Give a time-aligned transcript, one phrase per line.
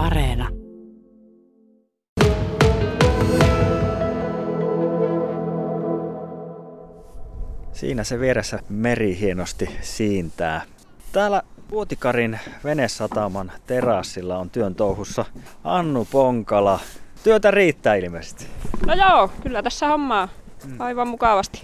[0.00, 0.48] Areena.
[7.72, 10.62] Siinä se vieressä meri hienosti siintää.
[11.12, 15.24] Täällä Vuotikarin venesataman terassilla on työn touhussa
[15.64, 16.80] Annu Ponkala.
[17.24, 18.46] Työtä riittää ilmeisesti.
[18.86, 20.28] No joo, kyllä tässä hommaa
[20.78, 21.62] aivan mukavasti.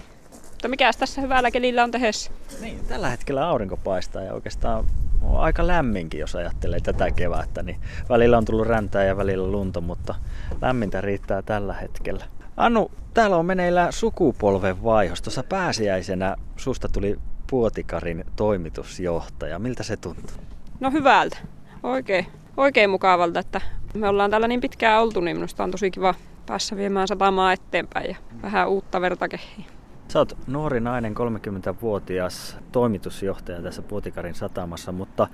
[0.51, 2.31] Mutta mikäs tässä hyvällä kelillä on tehdessä?
[2.61, 4.85] Niin, tällä hetkellä aurinko paistaa ja oikeastaan
[5.21, 7.63] on aika lämminkin, jos ajattelee tätä kevättä.
[7.63, 7.79] Niin
[8.09, 10.15] välillä on tullut räntää ja välillä lunta, mutta
[10.61, 12.25] lämmintä riittää tällä hetkellä.
[12.57, 15.21] Annu, täällä on meneillään sukupolven vaihos.
[15.21, 17.19] Tuossa pääsiäisenä susta tuli
[17.49, 19.59] Puotikarin toimitusjohtaja.
[19.59, 20.37] Miltä se tuntuu?
[20.79, 21.37] No hyvältä.
[21.83, 22.25] Oikein,
[22.57, 23.61] oikein mukavalta, että
[23.93, 26.15] me ollaan täällä niin pitkään oltu, niin minusta on tosi kiva
[26.45, 29.76] päässä viemään satamaa eteenpäin ja vähän uutta verta kehiin.
[30.07, 35.27] Sä oot nuori nainen, 30-vuotias toimitusjohtaja tässä Puotikarin satamassa, mutta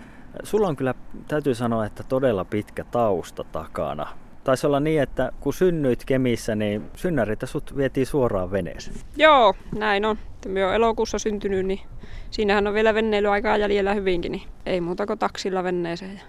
[0.44, 0.94] sulla on kyllä,
[1.28, 4.08] täytyy sanoa, että todella pitkä tausta takana.
[4.44, 8.98] Taisi olla niin, että kun synnyit Kemissä, niin synnärit sut vietiin suoraan veneeseen.
[9.18, 10.18] Joo, näin on.
[10.48, 11.80] Me on elokuussa syntynyt, niin
[12.32, 16.22] siinähän on vielä veneilyaikaa jäljellä hyvinkin, niin ei muuta kuin taksilla venneeseen ja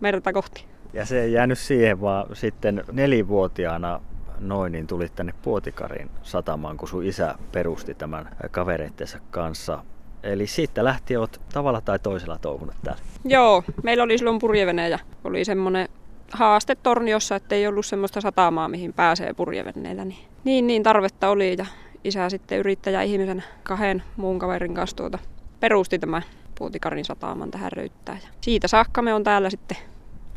[0.00, 0.64] merta kohti.
[0.92, 4.00] Ja se ei jäänyt siihen, vaan sitten nelivuotiaana
[4.40, 9.84] noin, niin tulit tänne Puotikarin satamaan, kun sun isä perusti tämän kavereittensa kanssa.
[10.22, 13.02] Eli siitä lähtien oot tavalla tai toisella touhunut täällä.
[13.24, 15.88] Joo, meillä oli silloin purjevene ja oli semmoinen
[16.30, 20.04] haaste torniossa, että ei ollut semmoista satamaa, mihin pääsee purjeveneellä.
[20.04, 21.66] Niin, niin, niin tarvetta oli ja
[22.04, 25.18] isä sitten yrittäjä ihmisen kahden muun kaverin kanssa tuota,
[25.60, 26.22] perusti tämän
[26.58, 28.18] Puotikarin sataman tähän röyttään.
[28.22, 29.76] Ja siitä saakka me on täällä sitten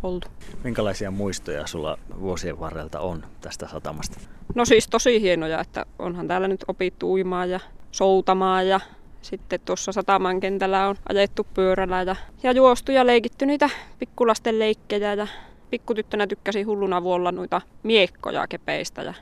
[0.03, 0.27] oltu.
[0.63, 4.19] Minkälaisia muistoja sulla vuosien varrelta on tästä satamasta?
[4.55, 7.59] No siis tosi hienoja, että onhan täällä nyt opittu uimaan ja
[7.91, 8.79] soutamaan ja
[9.21, 15.13] sitten tuossa sataman kentällä on ajettu pyörällä ja, ja juostu ja leikitty niitä pikkulasten leikkejä
[15.13, 15.27] ja
[15.69, 19.13] pikkutyttönä tykkäsin hulluna vuolla noita miekkoja kepeistä ja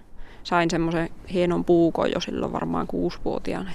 [0.43, 3.71] sain semmoisen hienon puukon jo silloin varmaan kuusivuotiaana.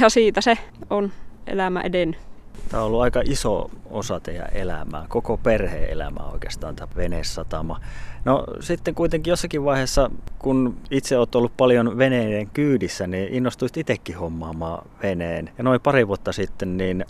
[0.00, 0.58] Ja siitä se
[0.90, 1.12] on
[1.46, 2.29] elämä edennyt.
[2.68, 7.80] Tämä on ollut aika iso osa teidän elämää, koko perheen elämää oikeastaan tämä venesatama.
[8.24, 14.16] No sitten kuitenkin jossakin vaiheessa, kun itse olet ollut paljon veneiden kyydissä, niin innostuit itsekin
[14.16, 15.50] hommaamaan veneen.
[15.58, 17.04] Ja noin pari vuotta sitten, niin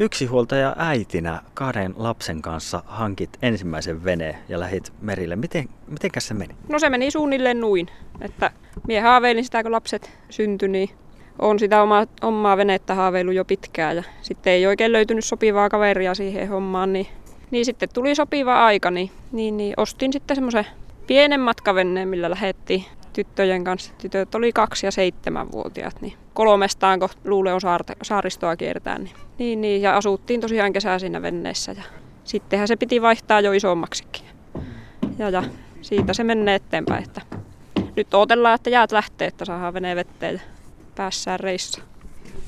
[0.00, 5.36] yksi huoltaja äitinä kahden lapsen kanssa hankit ensimmäisen veneen ja lähit merille.
[5.36, 6.54] Miten, mitenkäs se meni?
[6.68, 7.88] No se meni suunnilleen nuin,
[8.20, 8.50] että
[8.86, 10.90] mie haaveilin sitä, kun lapset syntyi, niin
[11.38, 16.14] on sitä omaa, omaa venettä haaveilu jo pitkään ja sitten ei oikein löytynyt sopivaa kaveria
[16.14, 17.06] siihen hommaan, niin,
[17.50, 20.66] niin sitten tuli sopiva aika, niin, niin, niin ostin sitten semmoisen
[21.06, 23.92] pienen matkaveneen, millä lähettiin tyttöjen kanssa.
[23.98, 28.98] Tytöt oli kaksi ja seitsemänvuotiaat, niin kolmestaan kun luule on saar- saaristoa kiertää.
[28.98, 31.82] Niin, niin, niin, ja asuttiin tosiaan kesää siinä venneessä ja
[32.24, 34.24] sittenhän se piti vaihtaa jo isommaksikin.
[35.18, 35.42] Ja, ja
[35.80, 37.20] siitä se menee eteenpäin, että
[37.96, 40.42] nyt odotellaan, että jäät lähtee, että saadaan veneen vetteen
[40.94, 41.82] päässään reissa.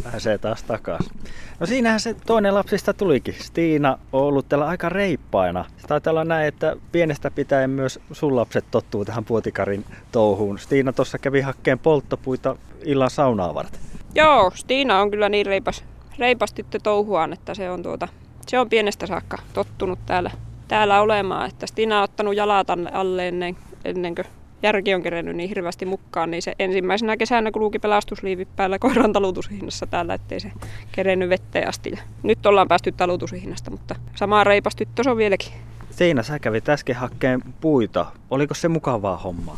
[0.03, 1.13] Pääsee taas takaisin.
[1.61, 3.35] No siinähän se toinen lapsista tulikin.
[3.35, 5.65] Stiina on ollut täällä aika reippaina.
[5.89, 10.59] Taitaa olla näin, että pienestä pitäen myös sun lapset tottuu tähän puotikarin touhuun.
[10.59, 13.81] Stiina tuossa kävi hakkeen polttopuita illan saunaa varten.
[14.15, 15.85] Joo, Stiina on kyllä niin reipas,
[16.19, 18.09] reipas tyttö touhuaan, että se on, tuota,
[18.47, 20.31] se on pienestä saakka tottunut täällä,
[20.69, 21.49] täällä olemaan.
[21.49, 24.27] Että Stiina on ottanut jalat alle ennen, ennen kuin
[24.63, 29.87] järki on kerennyt niin hirveästi mukaan, niin se ensimmäisenä kesänä kulki pelastusliivi päällä koiran talutushinnassa
[29.87, 30.53] täällä, ettei se
[30.93, 31.91] kerennyt vetteen asti.
[31.91, 35.53] Ja nyt ollaan päästy talutushinnasta, mutta sama reipas tyttö on vieläkin.
[35.91, 38.07] Siinä sä kävit äsken hakkeen puita.
[38.31, 39.57] Oliko se mukavaa hommaa?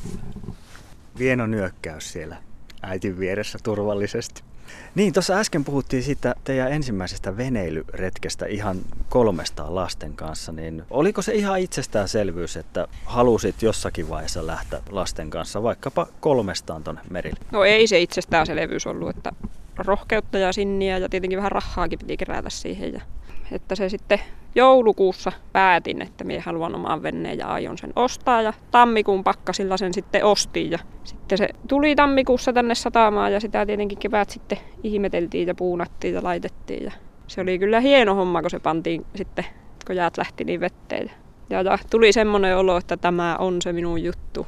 [1.19, 2.37] Vieno nyökkäys siellä
[2.83, 4.43] äitin vieressä turvallisesti.
[4.95, 11.33] Niin, tuossa äsken puhuttiin siitä teidän ensimmäisestä veneilyretkestä ihan kolmesta lasten kanssa, niin oliko se
[11.33, 17.41] ihan itsestäänselvyys, että halusit jossakin vaiheessa lähteä lasten kanssa vaikkapa kolmestaan tuonne merille?
[17.53, 19.33] No ei se itsestäänselvyys ollut, että
[19.79, 22.93] rohkeutta ja sinniä ja tietenkin vähän rahaakin piti kerätä siihen.
[22.93, 23.01] Ja,
[23.55, 24.21] että se sitten
[24.55, 28.43] joulukuussa päätin, että minä haluan oman veneen ja aion sen ostaa.
[28.43, 33.67] Ja tammikuun pakkasilla sen sitten ostin ja sitten se tuli tammikuussa tänne satamaan ja sitä
[33.67, 36.85] tietenkin kevät sitten ihmeteltiin ja puunattiin ja laitettiin.
[36.85, 36.93] Ja
[37.27, 39.45] se oli kyllä hieno homma, kun se pantiin sitten,
[39.87, 41.11] kun jäät lähti niin vetteen.
[41.51, 44.47] Ja, ja tuli semmoinen olo, että tämä on se minun juttu.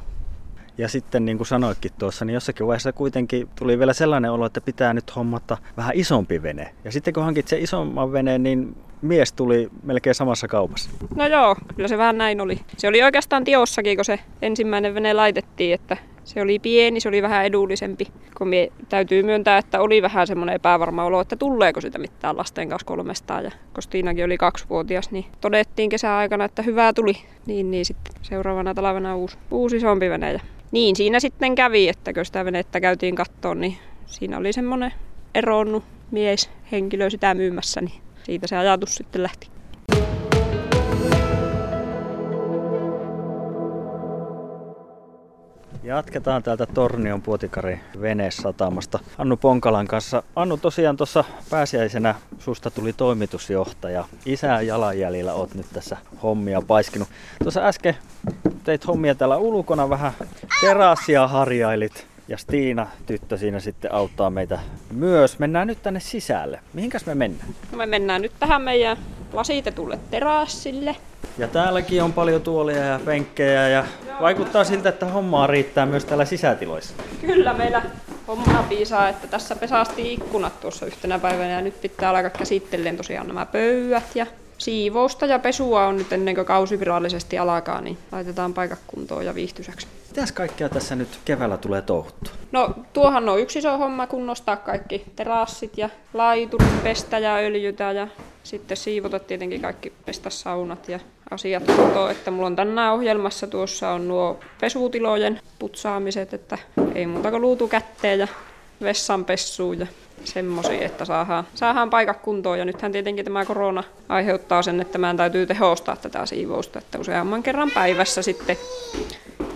[0.77, 4.61] Ja sitten niin kuin sanoitkin tuossa, niin jossakin vaiheessa kuitenkin tuli vielä sellainen olo, että
[4.61, 6.75] pitää nyt hommata vähän isompi vene.
[6.83, 10.89] Ja sitten kun hankit sen isomman veneen, niin mies tuli melkein samassa kaupassa.
[11.15, 12.59] No joo, kyllä se vähän näin oli.
[12.77, 17.21] Se oli oikeastaan tiossakin, kun se ensimmäinen vene laitettiin, että se oli pieni, se oli
[17.21, 18.07] vähän edullisempi,
[18.37, 22.69] kun mie täytyy myöntää, että oli vähän semmoinen epävarma olo, että tuleeko sitä mitään lasten
[22.69, 23.43] kanssa kolmestaan.
[23.43, 27.13] Ja kun Stiinakin oli kaksivuotias, niin todettiin kesäaikana, että hyvää tuli.
[27.45, 30.33] Niin, niin sitten seuraavana talvena uusi, uusi isompi vene.
[30.33, 30.39] Ja
[30.71, 34.93] niin siinä sitten kävi, että kun sitä venettä käytiin kattoon, niin siinä oli semmoinen
[35.35, 39.49] eronnut mies, henkilö sitä myymässä, niin siitä se ajatus sitten lähti.
[45.83, 50.23] Jatketaan täältä Tornion Puotikari venesatamasta Annu Ponkalan kanssa.
[50.35, 54.05] Annu, tosiaan tuossa pääsiäisenä susta tuli toimitusjohtaja.
[54.25, 57.07] Isä jalanjäljellä oot nyt tässä hommia paiskinut.
[57.43, 57.97] Tuossa äsken
[58.63, 60.11] teit hommia täällä ulkona vähän
[60.61, 62.16] terassia harjailit.
[62.27, 64.59] Ja Stiina, tyttö, siinä sitten auttaa meitä
[64.93, 65.39] myös.
[65.39, 66.59] Mennään nyt tänne sisälle.
[66.73, 67.49] Mihinkäs me mennään?
[67.71, 68.97] No me mennään nyt tähän meidän
[69.33, 70.95] lasitetulle terassille.
[71.37, 73.85] Ja täälläkin on paljon tuolia ja penkkejä ja
[74.21, 76.93] vaikuttaa siltä, että hommaa riittää myös täällä sisätiloissa.
[77.21, 77.81] Kyllä meillä
[78.27, 83.27] hommaa piisaa, että tässä pesasti ikkunat tuossa yhtenä päivänä ja nyt pitää alkaa käsittelemään tosiaan
[83.27, 84.25] nämä pöydät ja
[84.57, 89.35] siivousta ja pesua on nyt ennen kuin kausi virallisesti alkaa, niin laitetaan paikat kuntoon ja
[89.35, 89.87] viihtyiseksi.
[90.07, 92.33] Mitäs kaikkea tässä nyt keväällä tulee touhuttua?
[92.51, 98.07] No tuohan on yksi iso homma kunnostaa kaikki terassit ja laiturit, pestä ja öljytä ja
[98.43, 100.99] sitten siivota tietenkin kaikki pestä saunat ja
[101.31, 106.57] asiat kuntoon, että mulla on tänään ohjelmassa tuossa on nuo pesutilojen putsaamiset, että
[106.95, 108.27] ei muuta kuin luutu kätteen ja
[108.81, 109.87] vessanpessuun ja
[110.27, 112.59] semmoisia, että saadaan, saadaan paikat kuntoon.
[112.59, 117.43] Ja nythän tietenkin tämä korona aiheuttaa sen, että meidän täytyy tehostaa tätä siivousta, että useamman
[117.43, 118.57] kerran päivässä sitten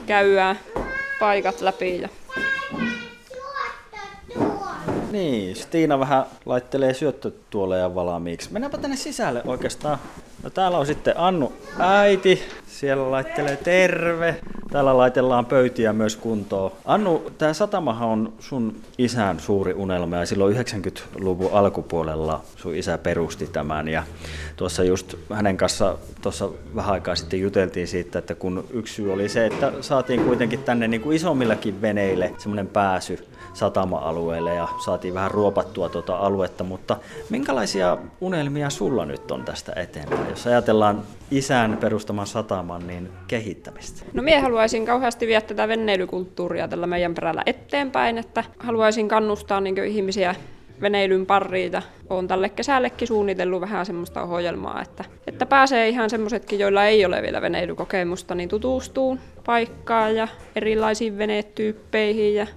[0.08, 0.60] käydään
[1.20, 2.02] paikat läpi.
[2.02, 2.10] Ja...
[5.12, 8.54] Niin, Stiina vähän laittelee syöttötuoleja valmiiksi.
[8.54, 9.98] Mennäänpä tänne sisälle oikeastaan.
[10.44, 14.36] No täällä on sitten Annu äiti, siellä laittelee terve.
[14.72, 16.72] Täällä laitellaan pöytiä myös kuntoon.
[16.86, 23.48] Annu, tämä satamahan on sun isän suuri unelma ja silloin 90-luvun alkupuolella sun isä perusti
[23.48, 23.88] tämän.
[23.88, 24.04] Ja
[24.56, 29.30] tuossa just hänen kanssa tuossa vähän aikaa sitten juteltiin siitä, että kun yksi syy oli
[29.30, 35.32] se, että saatiin kuitenkin tänne niin kuin isommillakin veneille semmoinen pääsy satama-alueelle ja saatiin vähän
[35.32, 36.98] ruopattua tuota aluetta, mutta
[37.30, 44.06] minkälaisia unelmia sulla nyt on tästä eteenpäin, jos ajatellaan isän perustaman sataman niin kehittämistä?
[44.14, 49.84] No minä haluaisin kauheasti viedä tätä veneilykulttuuria tällä meidän perällä eteenpäin, että haluaisin kannustaa niin
[49.84, 50.36] ihmisiä
[50.82, 56.60] veneilyn pariin ja olen tälle kesällekin suunnitellut vähän semmoista ohjelmaa, että, että pääsee ihan semmoisetkin,
[56.60, 62.48] joilla ei ole vielä veneilykokemusta, niin tutustuu paikkaan ja erilaisiin venetyyppeihin ja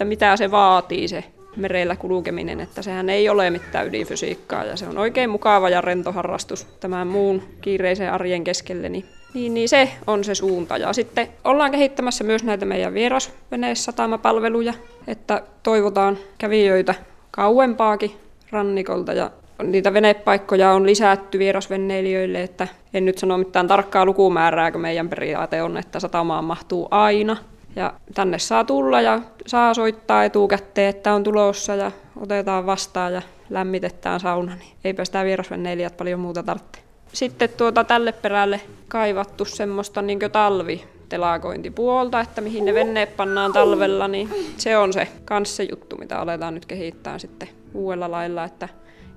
[0.00, 1.24] että mitä se vaatii se
[1.56, 6.12] merellä kulkeminen, että sehän ei ole mitään ydinfysiikkaa ja se on oikein mukava ja rento
[6.12, 9.04] harrastus tämän muun kiireisen arjen keskelle, niin
[9.34, 10.76] niin, niin se on se suunta.
[10.76, 14.74] Ja sitten ollaan kehittämässä myös näitä meidän vierasveneessatamapalveluja,
[15.06, 16.94] että toivotaan kävijöitä
[17.30, 18.12] kauempaakin
[18.50, 19.30] rannikolta ja
[19.62, 25.62] niitä venepaikkoja on lisätty vierasvenneilijöille, että en nyt sano mitään tarkkaa lukumäärää, kun meidän periaate
[25.62, 27.36] on, että satamaan mahtuu aina.
[27.76, 33.22] Ja tänne saa tulla ja saa soittaa etukäteen, että on tulossa ja otetaan vastaan ja
[33.50, 36.80] lämmitetään sauna, niin eipä sitä vierasvenneilijät paljon muuta tarvitse.
[37.12, 44.08] Sitten tuota tälle perälle kaivattu semmoista niin talvi telakointipuolta, että mihin ne venneet pannaan talvella,
[44.08, 48.68] niin se on se kans se juttu, mitä aletaan nyt kehittää sitten uudella lailla, että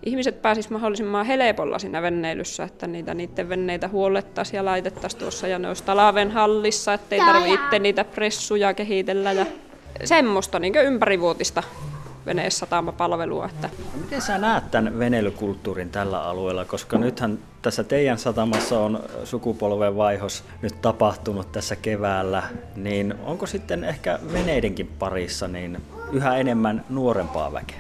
[0.05, 5.59] ihmiset pääsis mahdollisimman helpolla siinä venneilyssä, että niitä niiden venneitä huollettaisiin ja laitettaisiin tuossa ja
[5.59, 9.45] ne olisi talaven hallissa, ettei tarvitse niitä pressuja kehitellä ja
[10.03, 11.63] semmoista niin ympärivuotista
[12.25, 13.45] veneessatamapalvelua.
[13.45, 13.69] Että.
[14.01, 20.43] Miten sä näet tämän veneilykulttuurin tällä alueella, koska nythän tässä teidän satamassa on sukupolven vaihos
[20.61, 22.43] nyt tapahtunut tässä keväällä,
[22.75, 25.81] niin onko sitten ehkä veneidenkin parissa niin
[26.11, 27.79] yhä enemmän nuorempaa väkeä?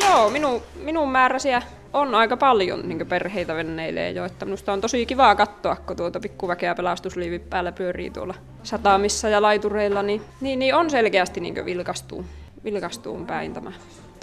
[0.00, 4.80] No joo, minun, minun määräsiä on aika paljon niin perheitä venneilee jo, että minusta on
[4.80, 10.58] tosi kivaa katsoa, kun tuota pikkuväkeä pelastusliivi päällä pyörii tuolla satamissa ja laitureilla, niin, niin,
[10.58, 12.24] niin on selkeästi niin vilkastuu,
[12.64, 13.72] vilkastuu päin tämä,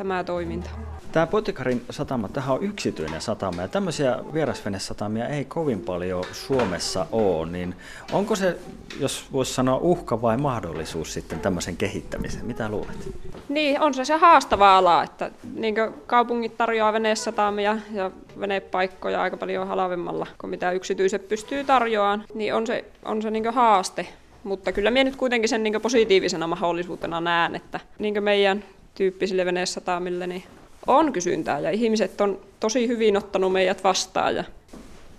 [0.02, 0.70] tämä toiminta.
[1.12, 7.52] Tämä Potikarin satama, tähän on yksityinen satama ja tämmöisiä vierasvenesatamia ei kovin paljon Suomessa ole,
[7.52, 7.76] niin
[8.12, 8.58] onko se,
[9.00, 12.46] jos voisi sanoa uhka vai mahdollisuus sitten tämmöisen kehittämiseen?
[12.46, 13.14] Mitä luulet?
[13.50, 15.76] Niin, on se se haastava ala, että niin
[16.08, 22.68] kaupungit tarjoaa venesatamia ja venepaikkoja aika paljon halvemmalla kuin mitä yksityiset pystyy tarjoamaan, niin on
[22.68, 24.08] se, on se niin haaste.
[24.44, 28.64] Mutta kyllä minä nyt kuitenkin sen niin positiivisena mahdollisuutena näen, että niin meidän
[28.96, 30.44] tyyppisille venesatamille, niin
[30.88, 34.44] on kysyntää ja ihmiset on tosi hyvin ottanut meidät vastaan ja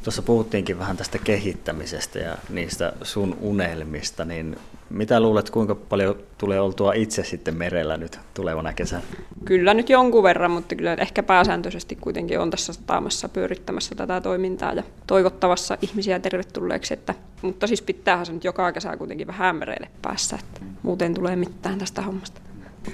[0.05, 4.57] Tuossa puhuttiinkin vähän tästä kehittämisestä ja niistä sun unelmista, niin
[4.91, 9.03] mitä luulet, kuinka paljon tulee oltua itse sitten merellä nyt tulevana kesänä?
[9.45, 14.73] Kyllä nyt jonkun verran, mutta kyllä ehkä pääsääntöisesti kuitenkin on tässä sataamassa pyörittämässä tätä toimintaa
[14.73, 16.95] ja toivottavassa ihmisiä tervetulleeksi.
[16.95, 21.37] Että, mutta siis pitäähän se nyt joka kesä kuitenkin vähän merelle päässä, että muuten tulee
[21.37, 22.41] mitään tästä hommasta.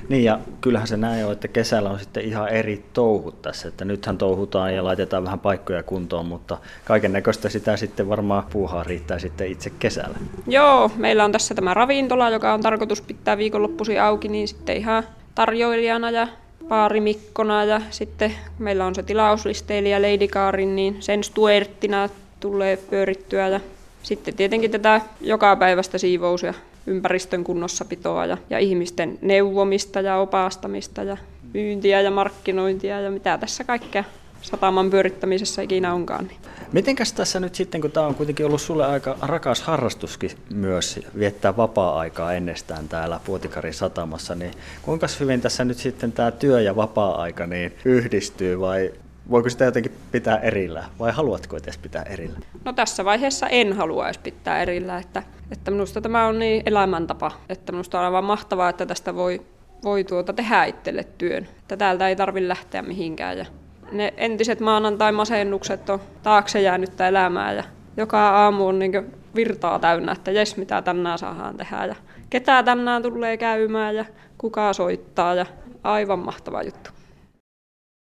[0.09, 3.85] Niin ja kyllähän se näin on, että kesällä on sitten ihan eri touhut tässä, että
[3.85, 9.19] nythän touhutaan ja laitetaan vähän paikkoja kuntoon, mutta kaiken näköistä sitä sitten varmaan puuhaa riittää
[9.19, 10.19] sitten itse kesällä.
[10.47, 15.03] Joo, meillä on tässä tämä ravintola, joka on tarkoitus pitää viikonloppuisin auki, niin sitten ihan
[15.35, 16.29] tarjoilijana ja
[16.69, 22.09] paarimikkona ja sitten meillä on se tilauslisteilija Lady Kaarin, niin sen stuerttina
[22.41, 23.61] tulee pyörittyä ja
[24.03, 26.55] sitten tietenkin tätä joka päivästä siivous- ja
[26.89, 31.17] ympäristön kunnossapitoa ja, ja ihmisten neuvomista ja opastamista ja
[31.55, 34.05] myyntiä ja markkinointia ja mitä tässä kaikkea
[34.43, 36.27] sataman pyörittämisessä ikinä onkaan.
[36.27, 36.39] Niin.
[36.73, 41.57] Mitenkäs tässä nyt sitten, kun tämä on kuitenkin ollut sulle aika rakas harrastuskin myös viettää
[41.57, 44.51] vapaa-aikaa ennestään täällä Puotikarin satamassa, niin
[44.83, 48.93] kuinka hyvin tässä nyt sitten tämä työ ja vapaa-aika niin yhdistyy vai
[49.31, 52.39] voiko sitä jotenkin pitää erillä vai haluatko edes pitää erillä?
[52.65, 57.73] No tässä vaiheessa en haluaisi pitää erillä, että, että minusta tämä on niin elämäntapa, että
[57.73, 59.43] minusta on aivan mahtavaa, että tästä voi,
[59.85, 63.47] voi tuota tehdä itselle työn, että täältä ei tarvitse lähteä mihinkään ja
[63.93, 67.65] ne entiset maanantai-masennukset on taakse jäänyttä elämää ja
[67.97, 68.93] joka aamu on niin
[69.35, 71.95] virtaa täynnä, että jes mitä tänään saadaan tehdä ja
[72.31, 74.05] ketä tänään tulee käymään ja
[74.39, 75.47] kuka soittaa ja
[75.85, 76.91] aivan mahtava juttu.